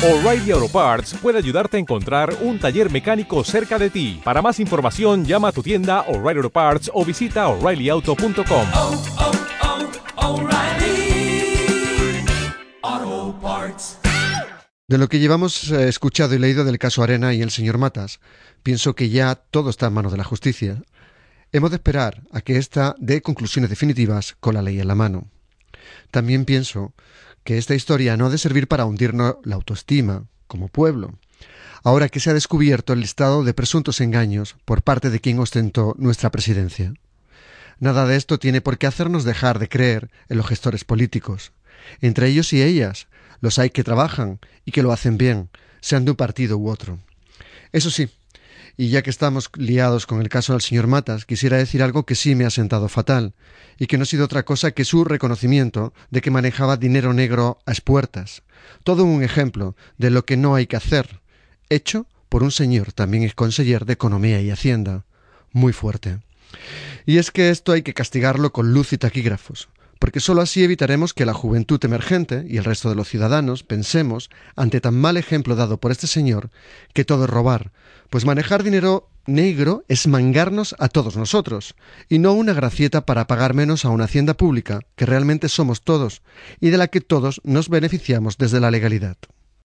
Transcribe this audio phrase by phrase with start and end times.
[0.00, 4.20] O'Reilly Auto Parts puede ayudarte a encontrar un taller mecánico cerca de ti.
[4.22, 8.68] Para más información, llama a tu tienda O'Reilly Auto Parts o visita oreillyauto.com.
[8.76, 9.02] oh,
[12.84, 13.98] oh, Parts.
[14.86, 18.20] De lo que llevamos eh, escuchado y leído del caso Arena y el señor Matas,
[18.62, 20.80] pienso que ya todo está en manos de la justicia.
[21.50, 25.26] Hemos de esperar a que ésta dé conclusiones definitivas con la ley en la mano.
[26.12, 26.94] También pienso
[27.48, 31.18] que esta historia no ha de servir para hundirnos la autoestima como pueblo,
[31.82, 35.94] ahora que se ha descubierto el listado de presuntos engaños por parte de quien ostentó
[35.96, 36.92] nuestra presidencia.
[37.80, 41.52] Nada de esto tiene por qué hacernos dejar de creer en los gestores políticos.
[42.02, 43.08] Entre ellos y ellas,
[43.40, 45.48] los hay que trabajan y que lo hacen bien,
[45.80, 46.98] sean de un partido u otro.
[47.72, 48.10] Eso sí,
[48.78, 52.14] y ya que estamos liados con el caso del señor Matas, quisiera decir algo que
[52.14, 53.34] sí me ha sentado fatal,
[53.76, 57.58] y que no ha sido otra cosa que su reconocimiento de que manejaba dinero negro
[57.66, 58.44] a espuertas.
[58.84, 61.20] Todo un ejemplo de lo que no hay que hacer,
[61.68, 65.04] hecho por un señor también es conseller de Economía y Hacienda.
[65.52, 66.20] Muy fuerte.
[67.04, 69.68] Y es que esto hay que castigarlo con luz y taquígrafos,
[70.08, 74.30] porque sólo así evitaremos que la juventud emergente y el resto de los ciudadanos pensemos,
[74.56, 76.48] ante tan mal ejemplo dado por este señor,
[76.94, 77.72] que todo es robar,
[78.08, 81.74] pues manejar dinero negro es mangarnos a todos nosotros,
[82.08, 86.22] y no una gracieta para pagar menos a una hacienda pública, que realmente somos todos,
[86.58, 89.18] y de la que todos nos beneficiamos desde la legalidad.